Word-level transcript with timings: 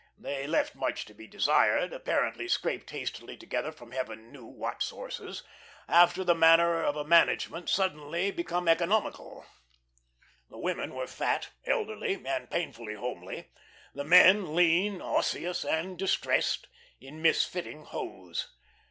They 0.17 0.47
left 0.47 0.73
much 0.73 1.05
to 1.05 1.13
be 1.13 1.27
desired; 1.27 1.93
apparently 1.93 2.47
scraped 2.47 2.89
hastily 2.89 3.37
together 3.37 3.71
from 3.71 3.91
heaven 3.91 4.31
knew 4.31 4.47
what 4.47 4.81
sources, 4.81 5.43
after 5.87 6.23
the 6.23 6.33
manner 6.33 6.81
of 6.81 6.95
a 6.95 7.03
management 7.05 7.69
suddenly 7.69 8.31
become 8.31 8.67
economical. 8.67 9.45
The 10.49 10.57
women 10.57 10.95
were 10.95 11.05
fat, 11.05 11.49
elderly, 11.67 12.19
and 12.25 12.49
painfully 12.49 12.95
homely; 12.95 13.51
the 13.93 14.03
men 14.03 14.55
lean, 14.55 15.03
osseous, 15.03 15.63
and 15.63 15.99
distressed, 15.99 16.65
in 16.99 17.21
misfitting 17.21 17.83
hose. 17.85 18.47